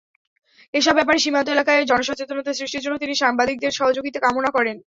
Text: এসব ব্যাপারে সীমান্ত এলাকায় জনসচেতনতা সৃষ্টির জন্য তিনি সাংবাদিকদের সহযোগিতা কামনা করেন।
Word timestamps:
এসব 0.73 0.93
ব্যাপারে 0.95 1.19
সীমান্ত 1.19 1.47
এলাকায় 1.51 1.87
জনসচেতনতা 1.91 2.51
সৃষ্টির 2.53 2.83
জন্য 2.85 2.95
তিনি 2.99 3.13
সাংবাদিকদের 3.15 3.77
সহযোগিতা 3.79 4.19
কামনা 4.21 4.49
করেন। 4.51 4.77